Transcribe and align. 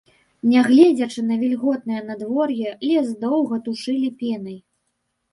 Нягледзячы 0.51 1.21
на 1.25 1.35
вільготнае 1.41 1.99
надвор'е, 2.07 2.71
лес 2.87 3.11
доўга 3.25 3.59
тушылі 3.67 4.09
пенай. 4.23 4.57